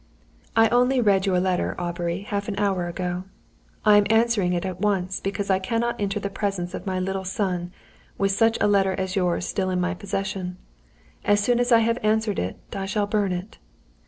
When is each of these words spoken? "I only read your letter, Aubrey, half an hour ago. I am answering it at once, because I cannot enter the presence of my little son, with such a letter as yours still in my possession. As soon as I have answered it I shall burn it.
"I 0.55 0.67
only 0.69 0.99
read 0.99 1.27
your 1.27 1.39
letter, 1.39 1.75
Aubrey, 1.77 2.21
half 2.21 2.47
an 2.47 2.57
hour 2.57 2.87
ago. 2.87 3.25
I 3.85 3.97
am 3.97 4.07
answering 4.09 4.53
it 4.53 4.65
at 4.65 4.81
once, 4.81 5.19
because 5.19 5.51
I 5.51 5.59
cannot 5.59 6.01
enter 6.01 6.19
the 6.19 6.27
presence 6.31 6.73
of 6.73 6.87
my 6.87 6.99
little 6.99 7.23
son, 7.23 7.71
with 8.17 8.31
such 8.31 8.57
a 8.59 8.67
letter 8.67 8.93
as 8.93 9.15
yours 9.15 9.45
still 9.47 9.69
in 9.69 9.79
my 9.79 9.93
possession. 9.93 10.57
As 11.23 11.39
soon 11.39 11.59
as 11.59 11.71
I 11.71 11.81
have 11.81 11.99
answered 12.01 12.39
it 12.39 12.57
I 12.73 12.87
shall 12.87 13.05
burn 13.05 13.31
it. 13.31 13.59